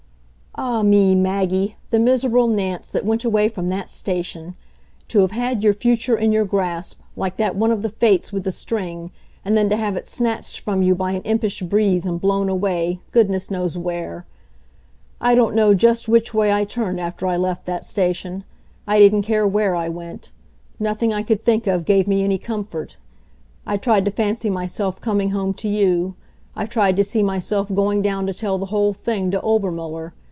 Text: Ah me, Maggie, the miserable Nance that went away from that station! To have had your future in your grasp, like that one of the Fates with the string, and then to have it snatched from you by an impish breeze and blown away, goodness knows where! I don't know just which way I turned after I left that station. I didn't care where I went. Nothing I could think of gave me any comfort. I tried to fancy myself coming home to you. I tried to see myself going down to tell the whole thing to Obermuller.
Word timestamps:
Ah 0.53 0.83
me, 0.83 1.15
Maggie, 1.15 1.77
the 1.91 1.97
miserable 1.99 2.45
Nance 2.49 2.91
that 2.91 3.05
went 3.05 3.23
away 3.23 3.47
from 3.47 3.69
that 3.69 3.89
station! 3.89 4.55
To 5.07 5.19
have 5.19 5.31
had 5.31 5.63
your 5.63 5.73
future 5.73 6.17
in 6.17 6.33
your 6.33 6.43
grasp, 6.43 6.99
like 7.15 7.37
that 7.37 7.55
one 7.55 7.71
of 7.71 7.83
the 7.83 7.89
Fates 7.89 8.33
with 8.33 8.43
the 8.43 8.51
string, 8.51 9.11
and 9.45 9.55
then 9.55 9.69
to 9.69 9.77
have 9.77 9.95
it 9.95 10.07
snatched 10.07 10.59
from 10.59 10.83
you 10.83 10.93
by 10.93 11.13
an 11.13 11.21
impish 11.21 11.61
breeze 11.61 12.05
and 12.05 12.19
blown 12.19 12.49
away, 12.49 12.99
goodness 13.13 13.49
knows 13.49 13.77
where! 13.77 14.25
I 15.21 15.35
don't 15.35 15.55
know 15.55 15.73
just 15.73 16.09
which 16.09 16.33
way 16.33 16.51
I 16.51 16.65
turned 16.65 16.99
after 16.99 17.25
I 17.27 17.37
left 17.37 17.65
that 17.65 17.85
station. 17.85 18.43
I 18.85 18.99
didn't 18.99 19.21
care 19.21 19.47
where 19.47 19.73
I 19.73 19.87
went. 19.87 20.33
Nothing 20.81 21.13
I 21.13 21.23
could 21.23 21.41
think 21.45 21.65
of 21.65 21.85
gave 21.85 22.09
me 22.09 22.25
any 22.25 22.37
comfort. 22.37 22.97
I 23.65 23.77
tried 23.77 24.03
to 24.03 24.11
fancy 24.11 24.49
myself 24.49 24.99
coming 24.99 25.29
home 25.29 25.53
to 25.55 25.69
you. 25.69 26.15
I 26.57 26.65
tried 26.65 26.97
to 26.97 27.05
see 27.05 27.23
myself 27.23 27.73
going 27.73 28.01
down 28.01 28.27
to 28.27 28.33
tell 28.33 28.57
the 28.57 28.67
whole 28.67 28.91
thing 28.91 29.31
to 29.31 29.41
Obermuller. 29.41 30.11